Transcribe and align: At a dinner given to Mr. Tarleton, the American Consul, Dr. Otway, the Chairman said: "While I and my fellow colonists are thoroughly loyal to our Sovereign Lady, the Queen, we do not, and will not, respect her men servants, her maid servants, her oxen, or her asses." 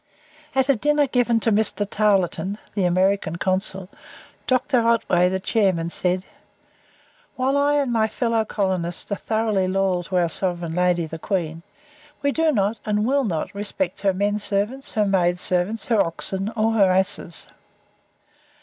At 0.55 0.67
a 0.67 0.75
dinner 0.75 1.05
given 1.05 1.39
to 1.41 1.51
Mr. 1.51 1.87
Tarleton, 1.87 2.57
the 2.73 2.85
American 2.85 3.35
Consul, 3.35 3.87
Dr. 4.47 4.79
Otway, 4.81 5.29
the 5.29 5.39
Chairman 5.39 5.91
said: 5.91 6.25
"While 7.35 7.55
I 7.55 7.75
and 7.75 7.93
my 7.93 8.07
fellow 8.07 8.43
colonists 8.43 9.11
are 9.11 9.15
thoroughly 9.15 9.67
loyal 9.67 10.01
to 10.05 10.15
our 10.15 10.27
Sovereign 10.29 10.73
Lady, 10.73 11.05
the 11.05 11.19
Queen, 11.19 11.61
we 12.23 12.31
do 12.31 12.51
not, 12.51 12.79
and 12.83 13.05
will 13.05 13.25
not, 13.25 13.53
respect 13.53 14.01
her 14.01 14.11
men 14.11 14.39
servants, 14.39 14.93
her 14.93 15.05
maid 15.05 15.37
servants, 15.37 15.85
her 15.85 16.03
oxen, 16.03 16.49
or 16.55 16.71
her 16.71 16.89
asses." 16.91 17.45